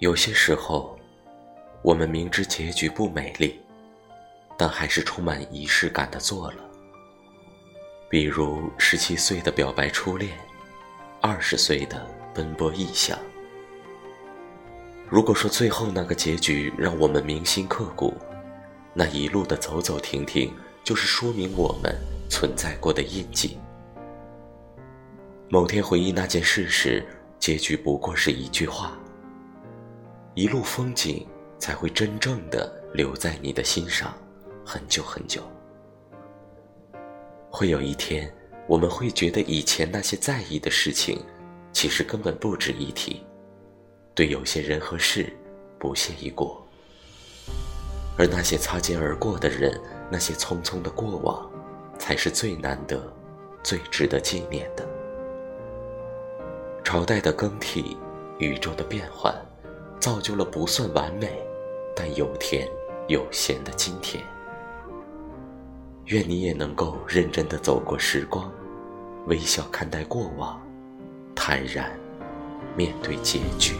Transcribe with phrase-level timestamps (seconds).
[0.00, 0.96] 有些时候，
[1.82, 3.58] 我们明知结局不美丽，
[4.56, 6.58] 但还是充满仪式感的做了。
[8.08, 10.38] 比如十七岁的表白初恋，
[11.20, 13.18] 二十岁的奔波异乡。
[15.08, 18.16] 如果说最后那个结局让我们铭心刻骨，
[18.94, 20.54] 那一路的走走停停，
[20.84, 21.92] 就是说明我们
[22.30, 23.58] 存在过的印记。
[25.48, 27.04] 某天回忆那件事时，
[27.40, 28.96] 结局不过是一句话。
[30.38, 31.26] 一路风景
[31.58, 34.16] 才会真正的留在你的心上，
[34.64, 35.42] 很久很久。
[37.50, 38.32] 会有一天，
[38.68, 41.20] 我们会觉得以前那些在意的事情，
[41.72, 43.26] 其实根本不值一提。
[44.14, 45.28] 对有些人和事，
[45.76, 46.56] 不屑一顾。
[48.16, 49.76] 而那些擦肩而过的人，
[50.08, 51.50] 那些匆匆的过往，
[51.98, 53.12] 才是最难得、
[53.64, 54.88] 最值得纪念的。
[56.84, 57.96] 朝代的更替，
[58.38, 59.34] 宇宙的变换。
[60.00, 61.42] 造就了不算完美，
[61.94, 62.68] 但有甜
[63.08, 64.22] 有咸的今天。
[66.06, 68.50] 愿你也能够认真的走过时光，
[69.26, 70.60] 微笑看待过往，
[71.34, 71.90] 坦然
[72.76, 73.74] 面对结局。